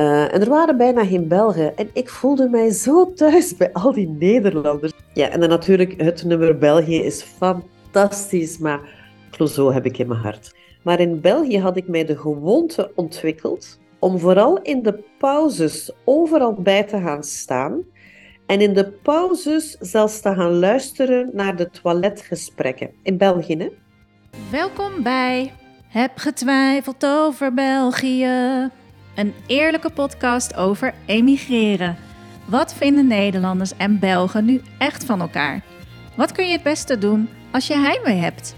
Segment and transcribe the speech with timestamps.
[0.00, 1.76] Uh, en er waren bijna geen Belgen.
[1.76, 4.92] En ik voelde mij zo thuis bij al die Nederlanders.
[5.14, 8.80] Ja, en dan natuurlijk, het nummer België is fantastisch, maar
[9.30, 10.54] Clouseau heb ik in mijn hart.
[10.82, 16.54] Maar in België had ik mij de gewoonte ontwikkeld om vooral in de pauzes overal
[16.54, 17.82] bij te gaan staan
[18.46, 22.90] en in de pauzes zelfs te gaan luisteren naar de toiletgesprekken.
[23.02, 23.68] In België, hè?
[24.50, 25.52] Welkom bij
[25.88, 28.70] Heb getwijfeld over België.
[29.20, 31.96] Een eerlijke podcast over emigreren.
[32.44, 35.62] Wat vinden Nederlanders en Belgen nu echt van elkaar?
[36.16, 38.56] Wat kun je het beste doen als je heimwee hebt?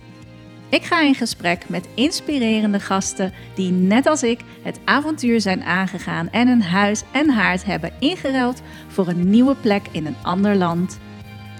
[0.68, 6.30] Ik ga in gesprek met inspirerende gasten die net als ik het avontuur zijn aangegaan
[6.30, 10.98] en een huis en haard hebben ingeruild voor een nieuwe plek in een ander land.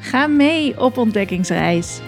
[0.00, 2.00] Ga mee op ontdekkingsreis.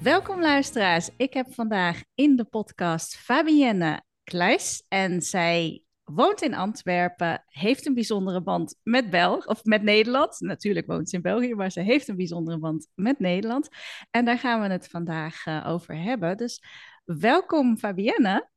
[0.00, 1.08] Welkom luisteraars.
[1.16, 7.94] Ik heb vandaag in de podcast Fabienne Kluis en zij woont in Antwerpen, heeft een
[7.94, 10.40] bijzondere band met België of met Nederland.
[10.40, 13.68] Natuurlijk woont ze in België, maar ze heeft een bijzondere band met Nederland.
[14.10, 16.36] En daar gaan we het vandaag uh, over hebben.
[16.36, 16.62] Dus
[17.04, 18.48] welkom Fabienne.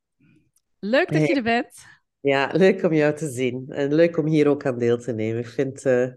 [0.79, 1.85] Leuk dat je er bent.
[2.19, 3.65] Ja, leuk om jou te zien.
[3.69, 5.39] En leuk om hier ook aan deel te nemen.
[5.39, 6.13] Ik vind het uh,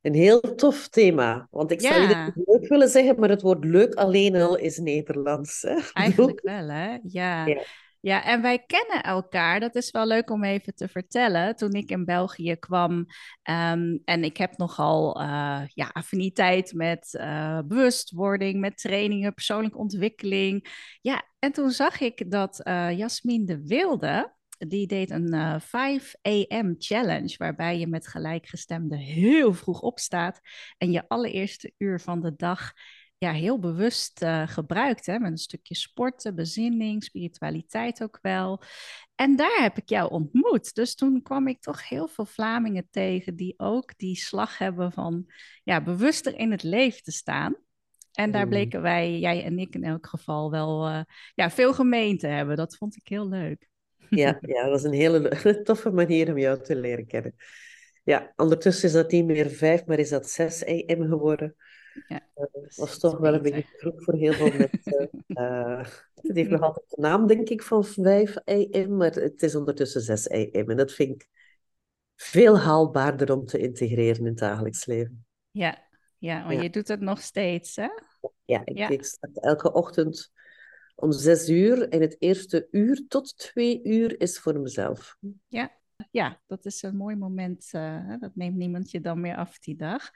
[0.00, 1.48] een heel tof thema.
[1.50, 2.32] Want ik zou ja.
[2.34, 5.62] leuk willen zeggen, maar het woord leuk alleen al is Nederlands.
[5.62, 5.78] Hè?
[5.92, 6.98] Eigenlijk wel, hè?
[7.02, 7.46] ja.
[7.46, 7.62] ja.
[8.00, 9.60] Ja, en wij kennen elkaar.
[9.60, 11.56] Dat is wel leuk om even te vertellen.
[11.56, 17.60] Toen ik in België kwam um, en ik heb nogal uh, ja, affiniteit met uh,
[17.64, 20.66] bewustwording, met trainingen, persoonlijke ontwikkeling.
[21.00, 26.74] Ja, en toen zag ik dat uh, Jasmin de Wilde, die deed een 5 a.m.
[26.78, 30.40] challenge, waarbij je met gelijkgestemden heel vroeg opstaat
[30.76, 32.72] en je allereerste uur van de dag
[33.18, 35.06] ja, heel bewust uh, gebruikt.
[35.06, 35.18] Hè?
[35.18, 38.62] Met een stukje sporten, bezinning, spiritualiteit ook wel.
[39.14, 40.74] En daar heb ik jou ontmoet.
[40.74, 45.26] Dus toen kwam ik toch heel veel Vlamingen tegen die ook die slag hebben van
[45.64, 47.56] ja, bewuster in het leven te staan.
[48.12, 48.48] En daar mm.
[48.48, 51.00] bleken wij, jij en ik in elk geval, wel uh,
[51.34, 52.56] ja, veel gemeen te hebben.
[52.56, 53.68] Dat vond ik heel leuk.
[54.10, 57.34] Ja, ja, dat was een hele toffe manier om jou te leren kennen.
[58.04, 61.56] Ja, ondertussen is dat niet meer vijf, maar is dat zes AM geworden.
[62.08, 65.10] Ja, dat eh, was toch wel een beetje vroeg voor heel veel mensen.
[65.28, 65.84] Uh,
[66.22, 70.00] het heeft nog altijd de naam, denk ik, van 5 AM, maar het is ondertussen
[70.00, 70.70] 6 AM.
[70.70, 71.28] En dat vind ik
[72.14, 75.26] veel haalbaarder om te integreren in het dagelijks leven.
[75.50, 75.88] Ja,
[76.18, 77.88] ja maar je doet het nog steeds, hè?
[78.44, 78.88] Ja, ik, ja.
[78.88, 80.32] ik start elke ochtend
[80.94, 85.16] om 6 uur en het eerste uur tot 2 uur is voor mezelf.
[85.48, 85.77] Ja,
[86.10, 87.70] ja, dat is een mooi moment.
[87.72, 90.10] Uh, dat neemt niemand je dan meer af die dag.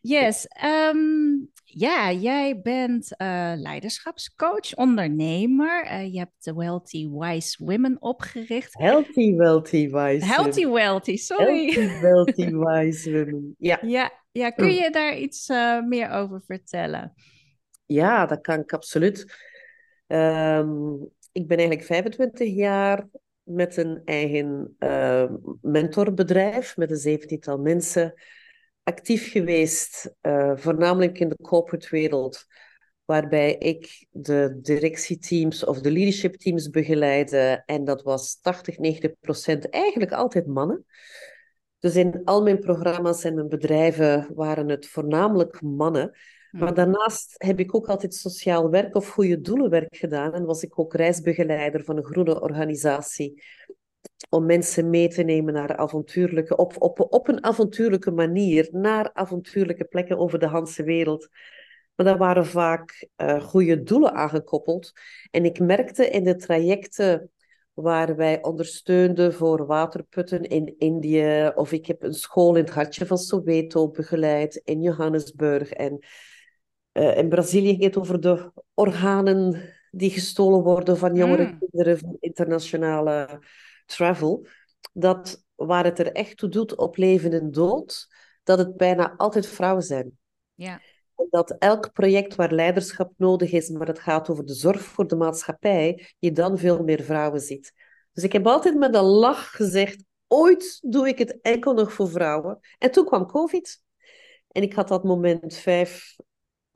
[0.00, 5.84] Yes, um, ja, jij bent uh, leiderschapscoach, ondernemer.
[5.84, 8.78] Uh, je hebt de Wealthy Wise Women opgericht.
[8.78, 11.72] Healthy Wealthy Wise Healthy Wealthy, sorry.
[11.72, 13.78] Healthy Wealthy Wise Women, ja.
[13.96, 14.24] ja.
[14.32, 15.48] Ja, kun je daar iets
[15.88, 17.12] meer over vertellen?
[17.86, 19.34] Ja, dat kan ik absoluut.
[20.06, 23.06] Um, ik ben eigenlijk 25 jaar
[23.46, 25.30] met een eigen uh,
[25.60, 28.14] mentorbedrijf met een zeventiental mensen
[28.82, 32.46] actief geweest, uh, voornamelijk in de corporate wereld,
[33.04, 37.62] waarbij ik de directieteams of de leadership teams begeleide.
[37.66, 40.84] En dat was 80, 90 procent eigenlijk altijd mannen.
[41.78, 46.18] Dus in al mijn programma's en mijn bedrijven waren het voornamelijk mannen.
[46.58, 46.76] Maar hmm.
[46.76, 50.34] daarnaast heb ik ook altijd sociaal werk of goede doelenwerk gedaan.
[50.34, 53.42] En was ik ook reisbegeleider van een groene organisatie.
[54.28, 59.84] Om mensen mee te nemen naar avontuurlijke, op, op, op een avontuurlijke manier, naar avontuurlijke
[59.84, 61.28] plekken over de hele wereld.
[61.94, 64.92] Maar daar waren vaak uh, goede doelen aangekoppeld.
[65.30, 67.30] En ik merkte in de trajecten
[67.74, 73.06] waar wij ondersteunden voor waterputten in Indië, of ik heb een school in het hartje
[73.06, 75.70] van Soweto begeleid in Johannesburg.
[75.70, 75.98] En
[76.96, 81.58] uh, in Brazilië ging het over de organen die gestolen worden van jongere mm.
[81.58, 83.42] kinderen van internationale
[83.86, 84.46] travel.
[84.92, 88.08] Dat waar het er echt toe doet op leven en dood,
[88.42, 90.18] dat het bijna altijd vrouwen zijn.
[90.54, 90.80] Ja.
[91.16, 95.06] En dat elk project waar leiderschap nodig is, maar het gaat over de zorg voor
[95.06, 97.72] de maatschappij, je dan veel meer vrouwen ziet.
[98.12, 102.08] Dus ik heb altijd met een lach gezegd, ooit doe ik het enkel nog voor
[102.08, 102.58] vrouwen.
[102.78, 103.82] En toen kwam COVID.
[104.48, 106.16] En ik had dat moment vijf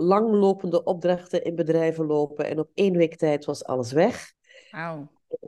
[0.00, 2.47] langlopende opdrachten in bedrijven lopen.
[2.47, 4.32] En op één week tijd was alles weg.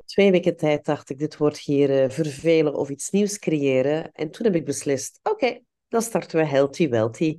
[0.05, 4.13] twee weken tijd dacht ik, dit wordt hier uh, vervelen of iets nieuws creëren.
[4.13, 7.39] En toen heb ik beslist, oké, dan starten we Healthy Wealthy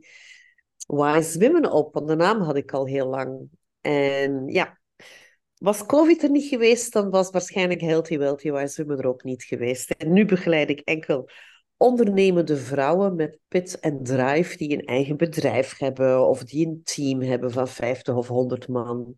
[0.88, 1.94] Wise Women op.
[1.94, 3.50] Want de naam had ik al heel lang.
[3.82, 4.80] En ja,
[5.58, 9.92] was COVID er niet geweest, dan was waarschijnlijk Healthy Wealthy Wise er ook niet geweest.
[9.92, 11.30] En nu begeleid ik enkel
[11.84, 17.22] ondernemende vrouwen met pit en drive die een eigen bedrijf hebben of die een team
[17.22, 19.16] hebben van 50 of 100 man.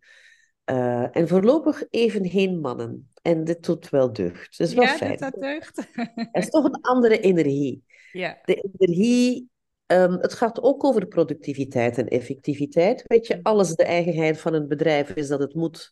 [0.72, 3.12] Uh, en voorlopig even geen mannen.
[3.22, 4.58] En dit doet wel deugd.
[4.58, 5.18] Dat is wel ja, fijn.
[5.18, 5.88] dat deugd.
[6.16, 7.84] Het is toch een andere energie.
[8.12, 8.40] Ja.
[8.44, 9.50] De energie,
[9.88, 13.04] um, het gaat ook over productiviteit en effectiviteit.
[13.08, 15.92] Weet je, alles de eigenheid van een bedrijf is dat het moet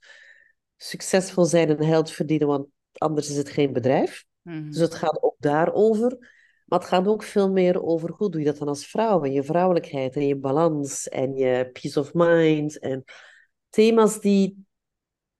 [0.77, 4.25] succesvol zijn en geld verdienen, want anders is het geen bedrijf.
[4.41, 4.69] Mhm.
[4.69, 6.41] Dus het gaat ook daarover.
[6.73, 9.31] Maar het gaat ook veel meer over hoe doe je dat dan als vrouw en
[9.31, 13.03] je vrouwelijkheid en je balans en je peace of mind en
[13.69, 14.65] thema's die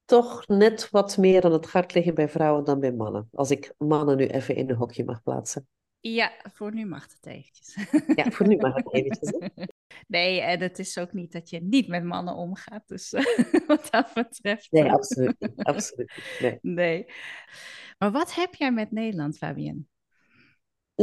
[0.06, 3.28] toch net wat meer aan het hart liggen bij vrouwen dan bij mannen.
[3.32, 5.68] Als ik mannen nu even in een hokje mag plaatsen.
[6.00, 7.78] Ja, voor nu mag het eventjes.
[8.16, 9.34] Ja, voor nu mag het eventjes.
[9.40, 9.64] Hè?
[10.08, 12.88] Nee, en het is ook niet dat je niet met mannen omgaat.
[12.88, 13.12] Dus
[13.68, 14.72] wat dat betreft.
[14.72, 15.64] Nee, absoluut niet.
[15.64, 16.40] Absoluut niet.
[16.42, 16.60] Nee.
[16.62, 17.06] nee.
[17.98, 19.86] Maar wat heb jij met Nederland, Fabienne?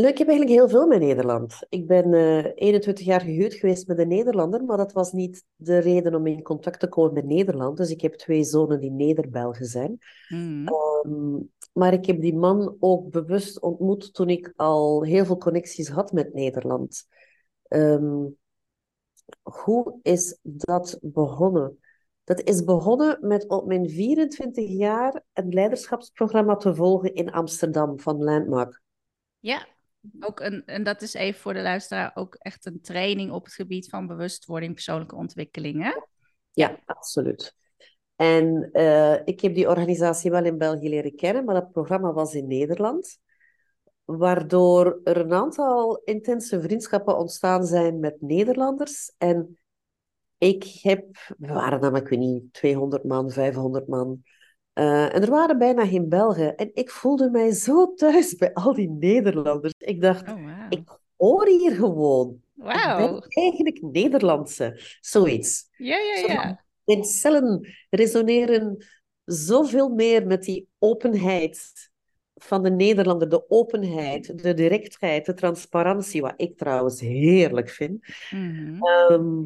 [0.00, 1.58] Leuk, ik heb eigenlijk heel veel met Nederland.
[1.68, 5.78] Ik ben uh, 21 jaar gehuwd geweest met een Nederlander, maar dat was niet de
[5.78, 7.76] reden om in contact te komen met Nederland.
[7.76, 9.98] Dus ik heb twee zonen die Neder-Belgen zijn.
[10.28, 10.68] Mm.
[11.06, 15.88] Um, maar ik heb die man ook bewust ontmoet toen ik al heel veel connecties
[15.88, 17.06] had met Nederland.
[17.68, 18.36] Um,
[19.42, 21.78] hoe is dat begonnen?
[22.24, 28.22] Dat is begonnen met op mijn 24 jaar een leiderschapsprogramma te volgen in Amsterdam van
[28.22, 28.82] Landmark.
[29.38, 29.66] Ja,
[30.20, 33.54] ook een, en dat is even voor de luisteraar ook echt een training op het
[33.54, 35.82] gebied van bewustwording, persoonlijke ontwikkeling.
[35.82, 35.92] Hè?
[36.52, 37.54] Ja, absoluut.
[38.16, 42.34] En uh, ik heb die organisatie wel in België leren kennen, maar dat programma was
[42.34, 43.18] in Nederland.
[44.04, 49.12] Waardoor er een aantal intense vriendschappen ontstaan zijn met Nederlanders.
[49.18, 49.58] En
[50.38, 51.06] ik heb,
[51.38, 54.22] we waren dan, ik niet, 200 man, 500 man.
[54.80, 56.56] Uh, en er waren bijna geen Belgen.
[56.56, 59.74] En ik voelde mij zo thuis bij al die Nederlanders.
[59.78, 62.42] Ik dacht, Oh, ik hoor hier gewoon.
[62.56, 62.96] Ik Wauw.
[62.96, 64.80] ben eigenlijk Nederlandse.
[65.00, 65.68] Zoiets.
[65.76, 66.64] Ja, ja, ja.
[66.84, 68.86] Mijn cellen resoneren
[69.24, 71.72] zoveel meer met die openheid
[72.34, 73.28] van de Nederlander.
[73.28, 78.06] De openheid, de directheid, de transparantie, wat ik trouwens heerlijk vind.
[78.30, 78.82] Mhm.
[78.84, 79.44] Ehm,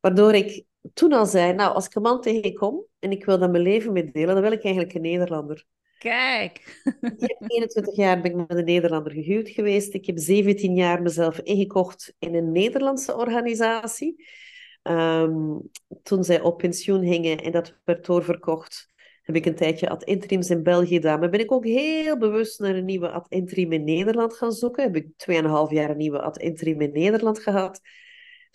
[0.00, 3.50] waardoor ik toen al zei, nou, als ik een man tegenkom en ik wil dat
[3.50, 5.66] mijn leven mee delen, dan wil ik eigenlijk een Nederlander.
[5.98, 6.82] Kijk.
[7.00, 9.94] Ik heb 21 jaar ben ik met een Nederlander gehuwd geweest.
[9.94, 14.24] Ik heb 17 jaar mezelf ingekocht in een Nederlandse organisatie.
[14.82, 15.58] Ehm,
[16.02, 18.92] toen zij op pensioen gingen en dat werd doorverkocht,
[19.22, 21.20] heb ik een tijdje ad interims in België gedaan.
[21.20, 24.82] Maar ben ik ook heel bewust naar een nieuwe ad interim in Nederland gaan zoeken.
[24.82, 27.80] Heb ik 2,5 jaar een nieuwe ad interim in Nederland gehad.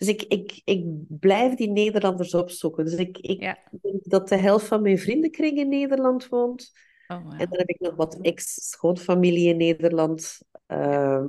[0.00, 2.84] Dus ik, ik, ik blijf die Nederlanders opzoeken.
[2.84, 3.58] Dus ik, ik Ja.
[3.82, 6.72] denk dat de helft van mijn vriendenkring in Nederland woont.
[7.08, 10.38] Oh, En dan heb ik nog wat ex-schoonfamilie in Nederland.
[10.66, 11.26] Ehm,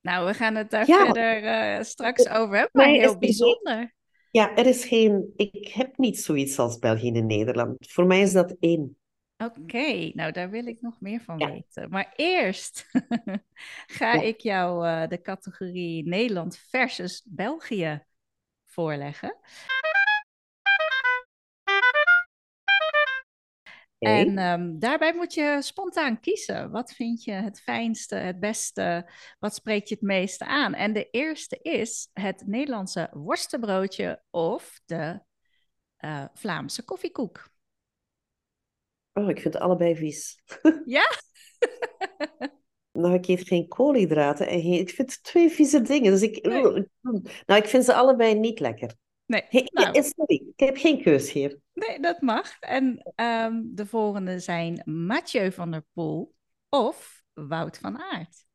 [0.00, 1.04] Nou, we gaan het daar Ja.
[1.04, 3.94] verder eh, straks over hebben, maar heel er geen- bijzonder.
[4.30, 5.32] ja, er is geen...
[5.36, 7.76] Ik heb niet zoiets als België en Nederland.
[7.90, 8.96] Voor mij is dat één.
[9.44, 11.50] Oké, nou daar wil ik nog meer van Ja.
[11.50, 11.90] weten.
[11.90, 12.86] Maar eerst
[13.98, 14.22] ga Ja.
[14.22, 18.04] ik jou eh, de categorie Nederland versus België
[18.66, 19.38] voorleggen.
[23.98, 26.70] En ehm, daarbij moet je spontaan kiezen.
[26.70, 29.10] Wat vind je het fijnste, het beste?
[29.38, 30.74] Wat spreekt je het meeste aan?
[30.74, 35.20] En de eerste is het Nederlandse worstenbroodje of de
[35.96, 37.50] eh, Vlaamse koffiekoek.
[39.12, 40.42] Oh, ik vind allebei vies.
[40.84, 41.10] Ja?
[42.92, 44.78] Nou, ik eet geen koolhydraten en geen...
[44.80, 46.12] Ik vind twee vieze dingen.
[46.12, 46.46] Dus ik...
[46.46, 46.62] Nee.
[47.46, 48.94] Nou, ik vind ze allebei niet lekker.
[49.26, 50.02] Nee, Hey, nou.
[50.02, 51.58] Sorry, ik heb geen keus hier.
[51.72, 52.58] nee, dat mag.
[52.60, 56.34] En ehm, de volgende zijn Mathieu van der Poel
[56.68, 58.46] of Wout van Aert.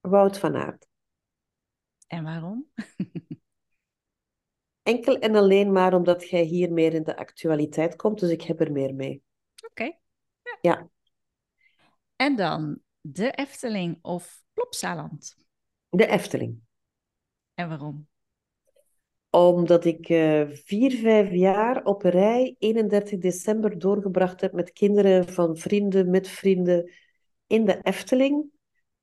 [0.00, 0.86] Wout van Aert.
[2.06, 2.66] En waarom?
[4.84, 8.60] Enkel en alleen maar omdat jij hier meer in de actualiteit komt, dus ik heb
[8.60, 9.22] er meer mee.
[9.70, 9.92] Oké.
[10.60, 10.88] Ja.
[12.16, 15.36] En dan de Efteling of Plopsaland.
[15.88, 16.60] De Efteling.
[17.54, 18.08] En waarom?
[19.30, 25.56] Omdat ik eh, vier, vijf jaar op rij 31 december doorgebracht heb met kinderen van
[25.56, 26.92] vrienden, met vrienden
[27.46, 28.52] in de Efteling.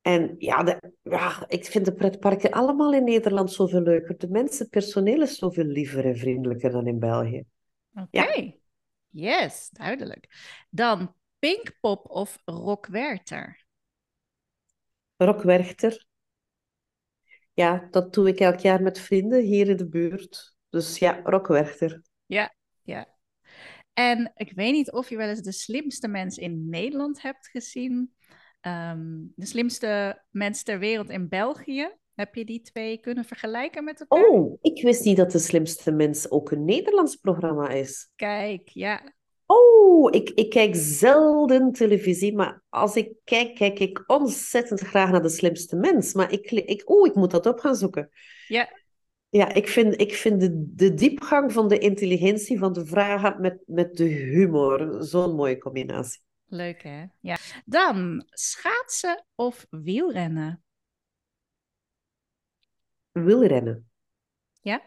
[0.01, 4.17] En ja, de, ja, ik vind de pretparken allemaal in Nederland zoveel leuker.
[4.17, 7.43] De mensen, het personeel is zoveel liever en vriendelijker dan in België.
[7.93, 8.53] Oké.
[9.09, 10.53] Yes, duidelijk.
[10.69, 13.65] Dan Pinkpop of Rockwerter.
[15.17, 16.05] Rock Werchter.
[17.53, 20.55] Ja, dat doe ik elk jaar met vrienden hier in de buurt.
[20.69, 22.01] Dus ja, Rock Werchter.
[22.25, 23.07] Ja, ja.
[23.93, 28.13] En ik weet niet of je wel eens de slimste mens in Nederland hebt gezien.
[28.61, 28.99] Ehm,
[29.35, 31.89] de slimste mens ter wereld in België.
[32.15, 34.27] Heb je die twee kunnen vergelijken met elkaar?
[34.27, 38.09] Oh, ik wist niet dat de slimste mens ook een Nederlands programma is.
[38.15, 39.13] Kijk, ja.
[39.45, 45.21] Oh, ik, ik kijk zelden televisie, maar als ik kijk, kijk ik ontzettend graag naar
[45.21, 46.13] de slimste mens.
[46.13, 48.09] Maar ik, ik, oh, ik moet dat op gaan zoeken.
[48.47, 48.69] Ja.
[49.29, 53.63] Ja, ik vind, ik vind de, de diepgang van de intelligentie van de vragen met,
[53.65, 56.21] met de humor zo'n mooie combinatie.
[56.51, 57.05] Leuk hè?
[57.19, 57.37] Ja.
[57.65, 60.63] Dan schaatsen of wielrennen?
[63.11, 63.89] Wielrennen.
[64.61, 64.81] Ja?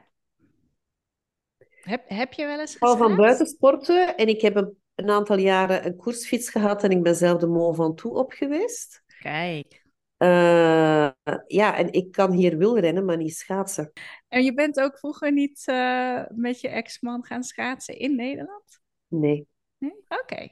[1.80, 5.38] Heb, heb je wel eens Ik hou van buitensporten en ik heb een, een aantal
[5.38, 9.02] jaren een koersfiets gehad en ik ben zelf de Mont Ventoux op geweest.
[9.18, 9.82] Kijk.
[10.16, 11.10] Eh,
[11.46, 13.92] ja, en ik kan hier wielrennen, maar niet schaatsen.
[14.28, 18.80] En je bent ook vroeger niet eh, met je ex-man gaan schaatsen in Nederland?
[19.08, 19.94] Nee, Nee?
[20.08, 20.48] Oké.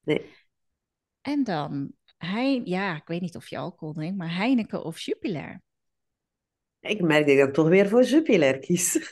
[0.00, 0.34] nee.
[1.26, 5.62] En dan, hij, ja, ik weet niet of je alcohol drinkt, maar Heineken of Jupiler?
[6.80, 8.98] Ik merk dat ik dan toch weer voor Jupiler kies.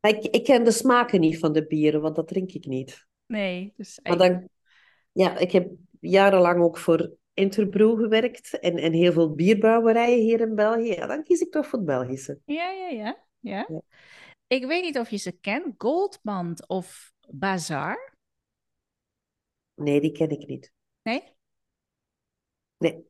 [0.00, 3.06] Ik, ik ken de smaken niet van de bieren, want dat drink ik niet.
[3.26, 4.48] nee, dus Maar dan,
[5.12, 10.54] ja, ik heb jarenlang ook voor Interbrew gewerkt en, en heel veel bierbrouwerijen hier in
[10.54, 10.92] België.
[10.92, 12.38] Ja, dan kies ik toch voor het Belgische.
[12.44, 13.66] ja, ja, ja, ja.
[13.68, 13.80] Ja.
[14.46, 18.15] Ik weet niet of je ze kent, Goldband of Bazaar?
[19.76, 20.72] Nee, die ken ik niet.
[21.02, 21.22] Nee?
[22.78, 23.04] Nee.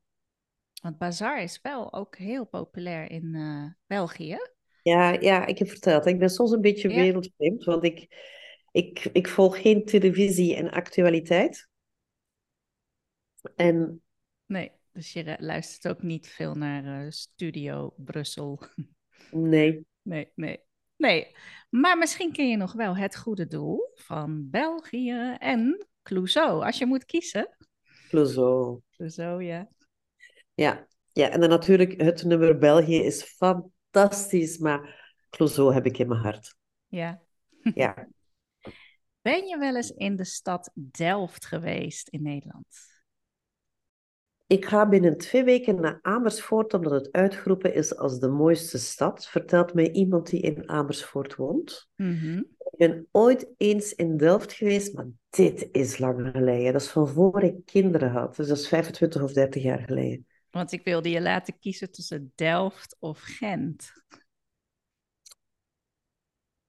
[0.83, 4.39] Want Bazaar is wel ook heel populair in eh, België.
[4.83, 6.95] Ja, ja, ik heb verteld, ik ben soms een beetje Ja.
[6.95, 8.09] wereldvreemd, want ik,
[8.73, 11.69] ik, ik volg geen televisie en actualiteit.
[13.57, 14.03] En
[14.47, 18.63] Nee, dus je luistert ook niet veel naar eh, Studio Brussel.
[19.31, 20.61] nee, Nee, nee,
[20.97, 21.35] nee.
[21.71, 26.65] Maar misschien ken je nog wel het goede doel van België en Clouseau.
[26.65, 27.57] Als je moet kiezen.
[28.09, 28.81] Clouseau.
[28.97, 29.69] Clouseau, ja.
[30.55, 36.09] Ja, ja, en dan natuurlijk het nummer België is fantastisch, maar Clouseau heb ik in
[36.09, 36.57] mijn hart.
[36.87, 37.21] Ja.
[37.75, 38.09] Ja,
[39.23, 42.67] Ben je wel eens in de stad Delft geweest in Nederland?
[44.47, 49.26] Ik ga binnen twee weken naar Amersfoort, omdat het uitgeroepen is als de mooiste stad,
[49.26, 51.88] vertelt mij iemand die in Amersfoort woont.
[51.97, 52.38] Mhm.
[52.38, 56.73] Ik ben ooit eens in Delft geweest, maar dit is lang geleden.
[56.73, 60.26] Dat is van voor ik kinderen had, dus dat is 25 of 30 jaar geleden.
[60.50, 63.93] Want ik wilde je laten kiezen tussen Delft of Gent.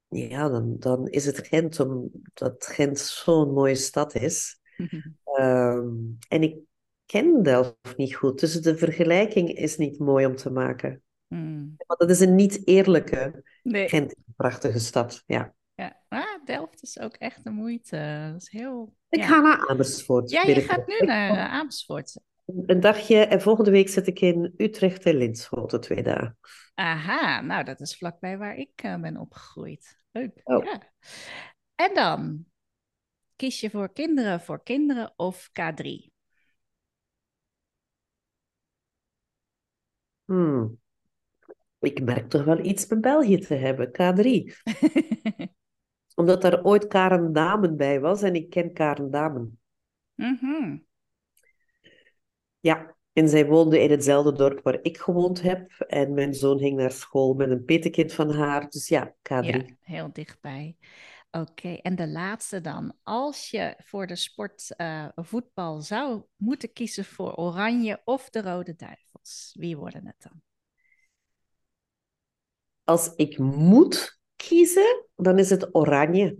[0.08, 4.60] Ja, dan, dan is het Gent, omdat Gent zo'n mooie stad is.
[5.24, 5.90] Ehm,
[6.28, 6.58] en ik
[7.08, 11.02] ken Delft niet goed, dus de vergelijking is niet mooi om te maken.
[11.28, 11.76] Hmm.
[11.78, 13.90] Want dat is een niet eerlijke Nee.
[13.90, 15.24] Gent, een prachtige stad.
[15.26, 15.54] Ja.
[15.76, 16.02] Ja.
[16.08, 18.30] Ah, Delft is ook echt de moeite.
[18.32, 18.96] Dat is heel...
[19.10, 19.28] Ik ja.
[19.28, 20.30] ga naar Amersfoort.
[20.30, 22.20] Ja, je gaat nu naar eh, Amersfoort.
[22.46, 26.38] Een dagje en volgende week zit ik in Utrecht en Linschoten, twee dagen.
[26.74, 30.00] Aha, nou dat is vlakbij waar ik eh, ben opgegroeid.
[30.12, 30.42] Leuk.
[30.44, 30.66] Oh.
[30.66, 30.82] Ja.
[31.76, 32.46] En dan
[33.36, 36.17] kies je voor kinderen voor kinderen of K3?
[40.28, 40.80] Hmm.
[41.80, 44.54] Ik merk toch wel iets met België te hebben, K3.
[46.16, 49.60] Omdat daar ooit Karen Damen bij was en ik ken Karen Damen.
[50.16, 50.78] Mhm.
[52.60, 55.72] Ja, en zij woonde in hetzelfde dorp waar ik gewoond heb.
[55.88, 58.70] En mijn zoon ging naar school met een petekind van haar.
[58.70, 59.46] Dus ja, K3.
[59.46, 60.76] Ja, heel dichtbij.
[61.32, 62.94] Oké, en de laatste dan.
[63.04, 68.76] Als je voor de sport eh, voetbal zou moeten kiezen voor Oranje of de Rode
[69.54, 70.42] Wie worden het dan?
[72.84, 76.38] Als ik moet kiezen, dan is het oranje.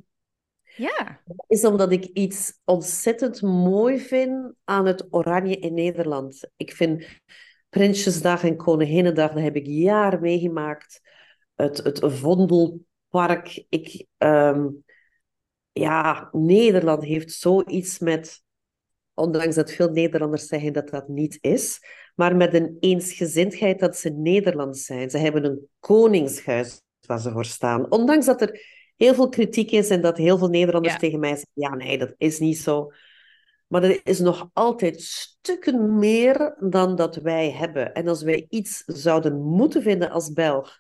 [0.76, 6.50] Ja, is omdat ik iets ontzettend mooi vind aan het oranje in Nederland.
[6.56, 7.22] Ik vind
[7.70, 11.02] Prinsjesdag en Koninginnedag, dat heb ik jaren meegemaakt.
[11.56, 13.66] Het, het Vondelpark.
[13.70, 14.68] Ik, ehm,
[15.72, 18.44] ja, Nederland heeft zoiets met,
[19.18, 21.80] ondanks dat veel Nederlanders zeggen dat dat niet is,
[22.16, 25.10] maar met een eensgezindheid dat ze Nederlands zijn.
[25.10, 27.92] Ze hebben een koningshuis waar ze voor staan.
[27.92, 28.62] Ondanks dat er
[28.96, 31.00] heel veel kritiek is en dat heel veel Nederlanders Ja.
[31.00, 32.92] tegen mij zeggen, ja, nee, dat is niet zo.
[33.68, 37.94] Maar er is nog altijd stukken meer dan dat wij hebben.
[37.94, 40.80] En als wij iets zouden moeten vinden als Belg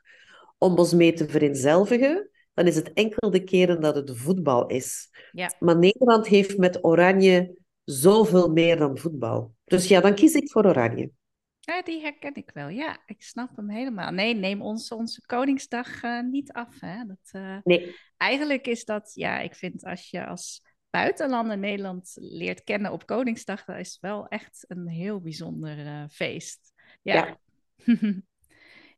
[0.58, 5.10] om ons mee te vereenzelvigen, dan is het enkel de keren dat het voetbal is.
[5.32, 5.52] Ja.
[5.60, 7.56] Maar Nederland heeft met oranje
[7.90, 9.56] zoveel meer dan voetbal.
[9.64, 11.12] Dus ja, dan kies ik voor oranje.
[11.60, 12.68] Ja, die herken ik wel.
[12.68, 14.12] Ja, ik snap hem helemaal.
[14.12, 16.80] Nee, neem ons, onze Koningsdag uh, niet af.
[16.80, 17.06] Hè?
[17.06, 17.96] Dat, uh, nee.
[18.18, 23.66] Eigenlijk is dat, ja, ik vind als je als buitenlander Nederland leert kennen op Koningsdag,
[23.66, 26.74] dat is wel echt een heel bijzonder uh, feest.
[27.02, 27.38] Ja.
[27.84, 27.94] ja.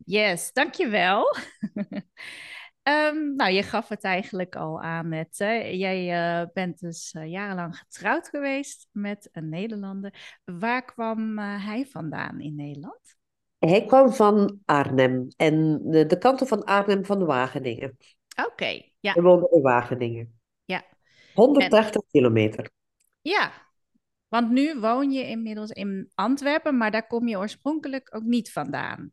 [0.05, 1.35] yes, dankjewel.
[2.89, 5.37] um, nou, je gaf het eigenlijk al aan net.
[5.37, 5.53] Hè?
[5.53, 10.39] Jij uh, bent dus uh, jarenlang getrouwd geweest met een Nederlander.
[10.45, 13.17] Waar kwam hij vandaan in Nederland?
[13.59, 17.97] Hij kwam van Arnhem en de, de kanten van Arnhem van Wageningen.
[18.45, 19.13] Oké, ja.
[19.13, 20.39] Hij woonde in Wageningen.
[20.65, 20.83] Ja.
[21.33, 22.69] 180 kilometer.
[23.21, 23.51] Ja,
[24.27, 29.11] want nu woon je inmiddels in Antwerpen, maar daar kom je oorspronkelijk ook niet vandaan.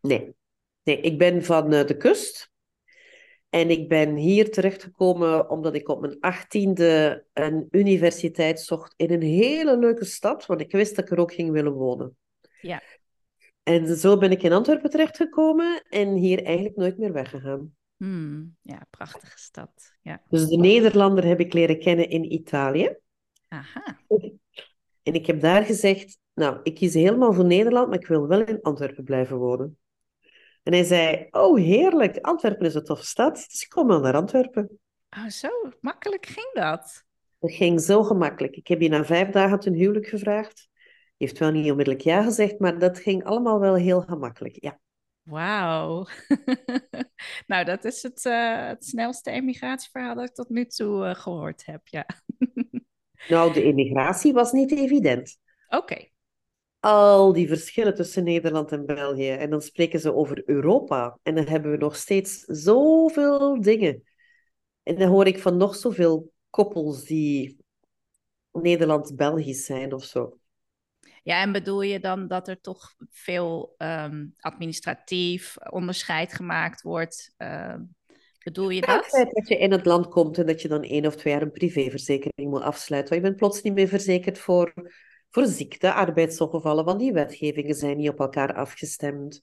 [0.00, 0.34] Nee,
[0.82, 2.54] nee ik ben van de kust.
[3.56, 9.22] En ik ben hier terechtgekomen omdat ik op mijn achttiende een universiteit zocht in een
[9.22, 12.16] hele leuke stad, want ik wist dat ik er ook ging willen wonen.
[12.60, 12.82] Ja.
[13.62, 17.74] En zo ben ik in Antwerpen terechtgekomen en hier eigenlijk nooit meer weggegaan.
[17.96, 19.96] Hmm, ja, prachtige stad.
[20.02, 20.22] Ja.
[20.28, 22.96] Dus de Nederlander heb ik leren kennen in Italië.
[23.48, 24.00] Aha.
[25.02, 28.40] En ik heb daar gezegd, nou, ik kies helemaal voor Nederland, maar ik wil wel
[28.40, 29.78] in Antwerpen blijven wonen.
[30.66, 34.14] En hij zei, oh heerlijk, Antwerpen is een toffe stad, dus ik kom wel naar
[34.14, 34.78] Antwerpen.
[35.10, 35.48] Oh, zo
[35.80, 37.04] makkelijk ging dat?
[37.38, 38.56] Dat ging zo gemakkelijk.
[38.56, 40.68] Ik heb je na vijf dagen ten huwelijk gevraagd.
[41.16, 44.80] Je heeft wel niet onmiddellijk ja gezegd, maar dat ging allemaal wel heel gemakkelijk, ja.
[45.22, 46.06] Wauw.
[47.46, 51.66] nou, dat is het, uh, het snelste emigratieverhaal dat ik tot nu toe uh, gehoord
[51.66, 52.06] heb, ja.
[53.28, 55.38] nou, de emigratie was niet evident.
[55.68, 56.14] Oké.
[56.86, 59.30] Al die verschillen tussen Nederland en België.
[59.30, 61.18] En dan spreken ze over Europa.
[61.22, 64.02] En dan hebben we nog steeds zoveel dingen.
[64.82, 67.56] En dan hoor ik van nog zoveel koppels die
[68.52, 70.38] Nederlands-Belgisch zijn of zo.
[71.22, 77.34] Ja, en bedoel je dan dat er toch veel um, administratief onderscheid gemaakt wordt?
[77.38, 77.74] Uh,
[78.44, 79.08] bedoel je dat?
[79.10, 81.42] Ja, dat je in het land komt en dat je dan één of twee jaar
[81.42, 83.12] een privéverzekering moet afsluiten.
[83.12, 84.72] Want je bent plots niet meer verzekerd voor,
[85.30, 89.42] voor ziekte, arbeidsongevallen, want die wetgevingen zijn niet op elkaar afgestemd.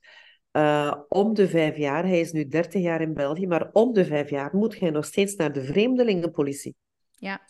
[0.51, 4.05] Uh, om de vijf jaar, hij is nu 30 jaar in België, maar om de
[4.05, 6.75] vijf jaar moet hij nog steeds naar de vreemdelingenpolitie.
[7.11, 7.41] Ja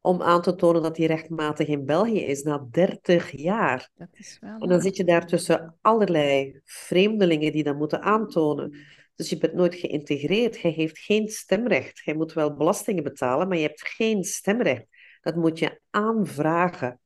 [0.00, 3.90] om aan te tonen dat hij rechtmatig in België is na 30 jaar.
[3.94, 8.76] Dat is wel en dan zit je daar tussen allerlei vreemdelingen die dat moeten aantonen.
[9.14, 10.62] Dus je bent nooit geïntegreerd.
[10.62, 12.00] Hij heeft geen stemrecht.
[12.04, 14.86] Hij moet wel belastingen betalen, maar je hebt geen stemrecht.
[15.20, 17.00] Dat moet je aanvragen.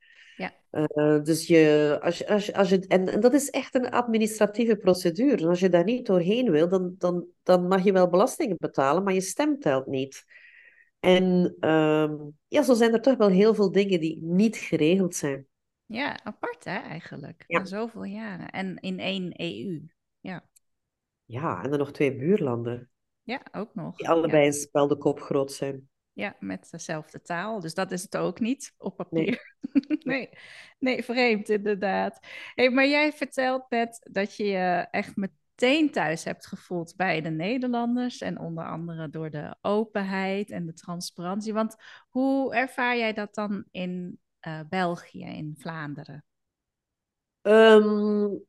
[0.73, 3.91] Uh, dus je, als je, als je, als je, en, en dat is echt een
[3.91, 5.49] administratieve procedure.
[5.49, 9.15] Als je daar niet doorheen wil, dan, dan, dan mag je wel belastingen betalen, maar
[9.15, 10.25] je stem telt niet.
[11.01, 12.17] En ehm,
[12.49, 15.47] ja, zo zijn er toch wel heel veel dingen die niet geregeld zijn.
[15.87, 17.45] Ja, apart hè, eigenlijk.
[17.47, 17.59] Ja.
[17.59, 18.51] Na zoveel jaren.
[18.51, 19.83] En in één EU.
[20.21, 20.47] Ja.
[21.25, 22.91] Ja, en dan nog twee buurlanden.
[23.23, 23.97] Ja, ook nog.
[23.97, 25.91] Die allebei een spel de kop groot zijn.
[26.13, 27.61] Ja, met dezelfde taal.
[27.61, 29.57] Dus dat is het ook niet op papier.
[29.73, 30.31] Nee, nee,
[30.79, 32.19] nee vreemd inderdaad.
[32.55, 35.31] Hey, maar jij vertelt net dat je je echt met
[35.63, 38.21] meteen thuis hebt gevoeld bij de Nederlanders.
[38.21, 41.53] En onder andere door de openheid en de transparantie.
[41.53, 41.77] Want
[42.09, 46.25] hoe ervaar jij dat dan in uh, België, in Vlaanderen?
[47.43, 48.45] Um,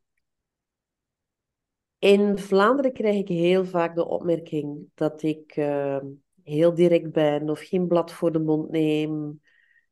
[1.99, 5.97] in Vlaanderen krijg ik heel vaak de opmerking dat ik uh,
[6.43, 9.41] heel direct ben of geen blad voor de mond neem.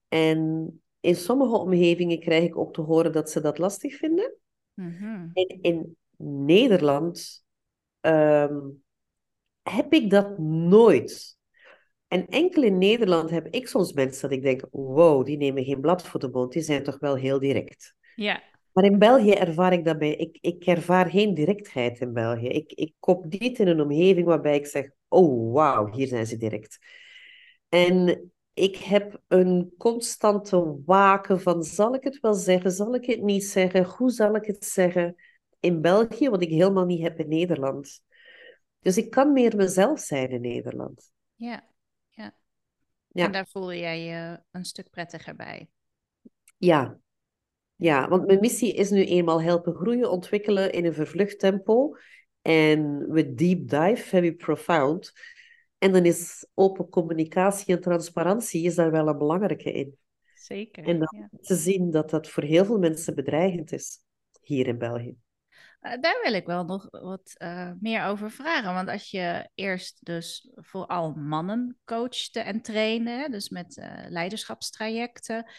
[0.07, 4.35] En in sommige omgevingen krijg ik ook te horen dat ze dat lastig vinden.
[4.73, 5.29] Mm -hmm.
[5.33, 5.97] En in
[6.45, 7.45] Nederland
[8.01, 8.83] um,
[9.61, 11.37] heb ik dat nooit.
[12.07, 15.81] En enkel in Nederland heb ik soms mensen dat ik denk, wow, die nemen geen
[15.81, 17.95] blad voor de mond, die zijn toch wel heel direct.
[18.15, 18.43] Ja.
[18.71, 22.47] Maar in België ervaar ik dat bij, ik, ik ervaar geen directheid in België.
[22.47, 26.37] Ik, ik kom niet in een omgeving waarbij ik zeg, oh wauw, hier zijn ze
[26.37, 26.79] direct.
[27.69, 33.21] En ik heb een constante waken van, zal ik het wel zeggen, zal ik het
[33.21, 35.15] niet zeggen, hoe zal ik het zeggen?
[35.61, 38.03] in België, wat ik helemaal niet heb in Nederland.
[38.79, 41.11] Dus ik kan meer mezelf zijn in Nederland.
[41.35, 41.67] Ja,
[42.09, 42.35] ja.
[43.07, 43.25] ja.
[43.25, 45.69] En daar voel jij je een stuk prettiger bij.
[46.57, 46.99] Ja.
[47.75, 51.97] Ja, want mijn missie is nu eenmaal helpen groeien, ontwikkelen in een vervlucht tempo.
[52.41, 55.11] En we deep dive, heavy profound.
[55.77, 59.97] En dan is open communicatie en transparantie is daar wel een belangrijke in.
[60.35, 60.83] Zeker.
[60.83, 63.99] En dan te zien dat dat voor heel veel mensen bedreigend is
[64.41, 65.17] hier in België.
[65.81, 68.73] Uh, daar wil ik wel nog wat uh, meer over vragen.
[68.73, 75.51] Want als je eerst dus vooral mannen coachte en trainde, dus met uh, leiderschapstrajecten.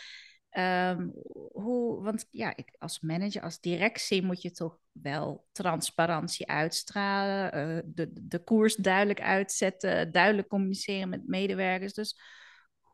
[0.52, 1.08] Ehm,
[1.52, 7.82] hoe, want ja, ik, als manager, als directie moet je toch wel transparantie uitstralen, uh,
[7.84, 11.92] de, de koers duidelijk uitzetten, duidelijk communiceren met medewerkers.
[11.92, 12.20] Dus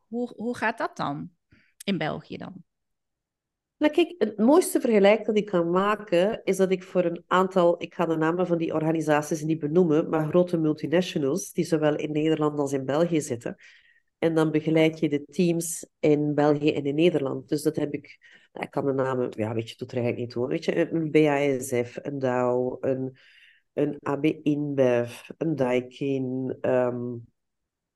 [0.09, 1.31] hoe, hoe gaat dat dan
[1.85, 2.65] in België dan?
[3.79, 7.83] Nou, kijk, het mooiste vergelijk dat ik kan maken is dat ik voor een aantal,
[7.83, 12.13] ik ga de namen van die organisaties niet benoemen, maar grote multinationals, die zowel in
[12.13, 13.57] Nederland als in België zitten.
[14.19, 17.49] En dan begeleid je de teams in België en in Nederland.
[17.49, 18.19] Dus dat heb ik,
[18.53, 20.49] nou, ik kan de namen, ja, weet je, doet er eigenlijk niet toe.
[20.49, 23.17] Weet je, een BASF, een Dow, een,
[23.73, 26.57] een AB InBev, een Daikin.
[26.61, 27.27] Um,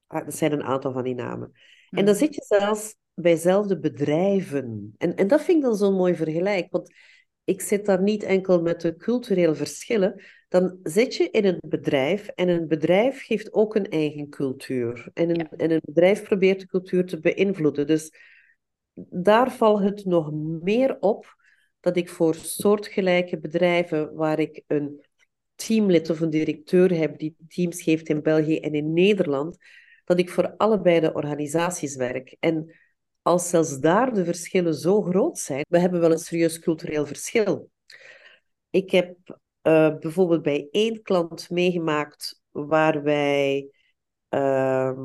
[0.07, 1.53] dat zijn een aantal van die namen.
[1.91, 2.25] En dan mhm.
[2.25, 4.95] zit je zelfs bij zelfde bedrijven.
[4.99, 6.95] En, en dat vind ik dan zo'n mooi vergelijk, want
[7.45, 10.23] ik zit daar niet enkel met de culturele verschillen.
[10.49, 15.11] Dan zit je in een bedrijf en een bedrijf geeft ook een eigen cultuur.
[15.15, 17.87] En een, en een bedrijf probeert de cultuur te beïnvloeden.
[17.87, 18.13] Dus
[19.11, 21.37] daar valt het nog meer op
[21.81, 25.05] dat ik voor soortgelijke bedrijven waar ik een
[25.55, 29.57] teamlid of een directeur heb die teams geeft in België en in Nederland,
[30.05, 32.37] dat ik voor allebei de organisaties werk.
[32.41, 32.75] En
[33.23, 37.71] als zelfs daar de verschillen zo groot zijn, we hebben wel een serieus cultureel verschil.
[38.71, 39.17] Ik heb
[39.63, 43.71] uh, bijvoorbeeld bij één klant meegemaakt waar wij
[44.31, 44.99] uh,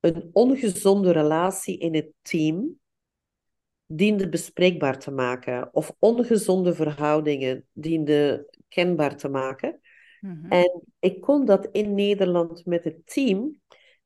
[0.00, 2.78] een ongezonde relatie in het team
[3.86, 9.80] diende bespreekbaar te maken, of ongezonde verhoudingen diende kenbaar te maken.
[10.20, 10.50] Mm -hmm.
[10.50, 13.60] En ik kon dat in Nederland met het team.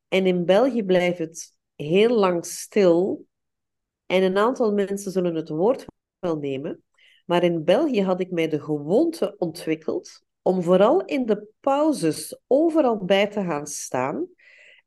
[0.07, 3.25] En in België blijft het heel lang stil.
[4.05, 5.85] En een aantal mensen zullen het woord
[6.19, 6.83] wel nemen.
[7.25, 12.97] Maar in België had ik mij de gewoonte ontwikkeld om vooral in de pauzes overal
[12.97, 14.27] bij te gaan staan.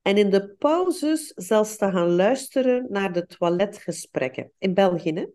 [0.03, 4.53] En in de pauzes zelfs te gaan luisteren naar de toiletgesprekken.
[4.59, 5.27] In België, hè?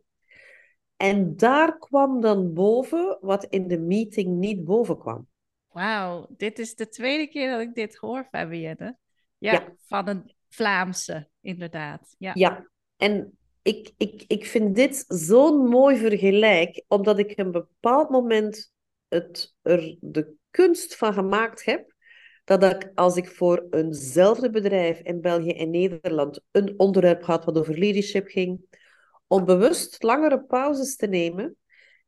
[0.96, 5.28] En daar kwam dan boven wat in de meeting niet boven kwam.
[5.72, 8.98] Wauw, dit is de tweede keer dat ik dit hoor, Fabienne.
[9.38, 9.74] Ja, ja.
[9.86, 12.16] van een Vlaamse, inderdaad.
[12.18, 12.70] Ja, ja.
[12.98, 18.74] en ik, ik, ik vind dit zo'n mooi vergelijk, omdat ik een bepaald moment
[19.08, 21.94] het, er de kunst van gemaakt heb,
[22.44, 27.58] dat ik als ik voor eenzelfde bedrijf in België en Nederland een onderwerp had wat
[27.58, 28.80] over leadership ging,
[29.28, 31.56] om bewust langere pauzes te nemen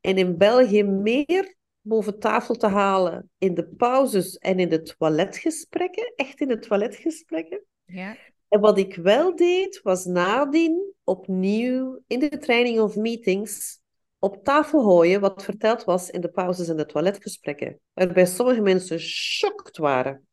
[0.01, 6.13] en in België meer boven tafel te halen in de pauzes en in de toiletgesprekken,
[6.15, 7.63] echt in de toiletgesprekken.
[7.85, 8.17] Ja.
[8.53, 13.79] En wat ik wel deed, was nadien opnieuw in de training of meetings
[14.19, 17.79] op tafel gooien wat verteld was in de pauzes en de toiletgesprekken.
[17.93, 20.27] Waarbij sommige mensen shocked waren.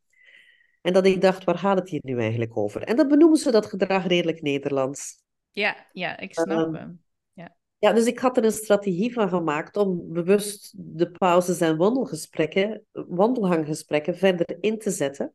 [0.81, 2.81] En dat ik dacht, waar gaat het hier nu eigenlijk over?
[2.83, 5.23] En dan benoemen ze dat gedrag redelijk Nederlands.
[5.51, 7.03] Ja, ja, ik snap um, hem.
[7.33, 7.55] Ja.
[7.77, 12.85] ja, dus ik had er een strategie van gemaakt om bewust de pauzes en wandelgesprekken,
[12.91, 15.33] wandelhanggesprekken verder in te zetten.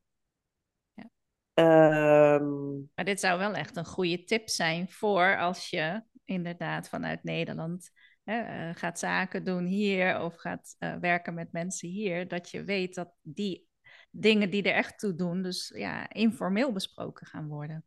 [1.57, 7.25] Ehm, maar dit zou wel echt een goede tip zijn voor als je inderdaad vanuit
[7.25, 7.91] Nederland
[8.25, 12.65] hè, eh, gaat zaken doen hier of gaat uh, werken met mensen hier, dat je
[12.65, 13.69] weet dat die
[14.11, 17.85] dingen die er echt toe doen, dus ja, informeel besproken gaan worden.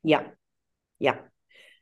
[0.00, 0.36] Ja,
[0.96, 1.32] ja.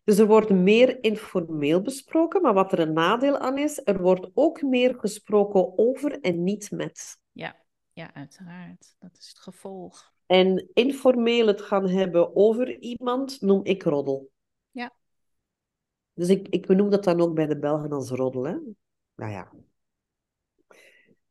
[0.04, 4.30] Dus er wordt meer informeel besproken, maar wat er een nadeel aan is, er wordt
[4.34, 7.16] ook meer gesproken over en niet met.
[7.32, 8.96] Ja, ja uiteraard.
[8.98, 10.12] Dat is het gevolg.
[10.30, 14.30] En informeel het gaan hebben over iemand noem ik roddel.
[14.70, 14.94] Ja.
[16.12, 18.46] Dus ik, ik benoem dat dan ook bij de Belgen als roddel.
[18.46, 18.56] Hè?
[19.14, 19.52] Nou ja.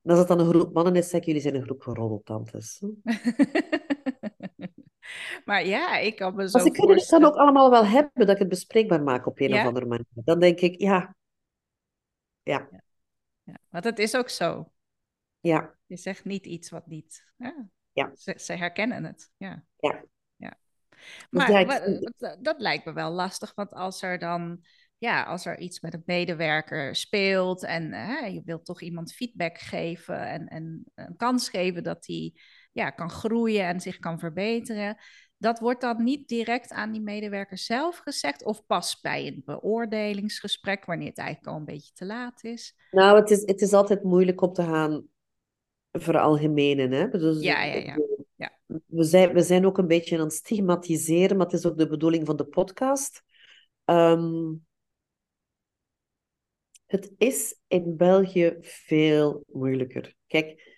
[0.01, 2.79] En als het dan een groep mannen is, zeg ik, jullie zijn een groep roddeltantes.
[5.45, 8.35] maar ja, ik kan me zo Als ik het dan ook allemaal wel hebben, dat
[8.35, 10.05] ik het bespreekbaar maak op een of andere manier.
[10.13, 11.15] Dan denk ik, ja.
[12.43, 12.67] Ja.
[12.71, 12.83] ja.
[13.43, 13.59] ja.
[13.69, 14.71] Want het is ook zo.
[15.39, 15.77] Ja.
[15.85, 17.31] Je zegt niet iets wat niet...
[17.37, 17.69] Ja.
[17.99, 18.11] Ja.
[18.15, 19.31] Ze, ze herkennen het.
[19.37, 19.63] Ja.
[19.77, 20.03] Ja.
[20.35, 20.59] ja.
[21.29, 21.81] Maar, maar,
[22.41, 24.63] dat lijkt me wel lastig, want als er dan
[24.99, 29.57] ja, als er iets met een medewerker speelt en hè, je wilt toch iemand feedback
[29.57, 32.33] geven en, en een kans geven dat hij
[32.71, 34.97] ja, kan groeien en zich kan verbeteren.
[35.37, 40.85] Dat wordt dan niet direct aan die medewerker zelf gezegd of pas bij een beoordelingsgesprek
[40.85, 42.75] wanneer het eigenlijk al een beetje te laat is?
[42.91, 45.07] Nou, het is, het is altijd moeilijk om te gaan
[45.91, 46.91] veralgemenen.
[46.91, 47.09] Hè?
[47.09, 47.97] Dus, ja, ja, ja.
[48.35, 48.57] ja.
[48.85, 51.87] We, zijn, we zijn ook een beetje aan het stigmatiseren, maar het is ook de
[51.87, 53.23] bedoeling van de podcast.
[53.85, 54.67] Um,
[56.85, 60.15] het is in België veel moeilijker.
[60.27, 60.77] Kijk,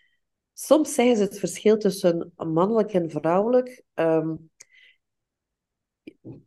[0.53, 3.83] soms zeggen ze het verschil tussen mannelijk en vrouwelijk.
[3.93, 4.51] Um,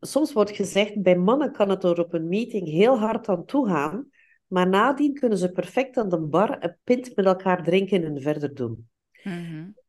[0.00, 3.68] soms wordt gezegd, bij mannen kan het er op een meeting heel hard aan toe
[3.68, 4.09] gaan,
[4.54, 8.54] maar nadien kunnen ze perfect aan de bar een pint met elkaar drinken en verder
[8.54, 8.88] doen.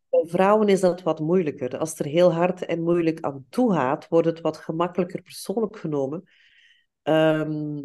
[0.09, 1.77] Bij vrouwen is dat wat moeilijker.
[1.77, 6.23] Als er heel hard en moeilijk aan toe gaat, wordt het wat gemakkelijker persoonlijk genomen.
[7.01, 7.81] Ehm,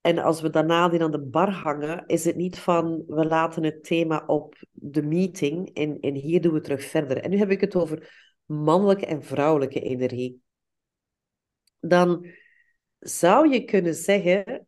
[0.00, 3.84] en als we daarna aan de bar hangen, is het niet van we laten het
[3.84, 7.18] thema op de meeting en, en hier doen we terug verder.
[7.18, 10.42] En nu heb ik het over mannelijke en vrouwelijke energie.
[11.80, 12.26] Dan
[12.98, 14.66] zou je kunnen zeggen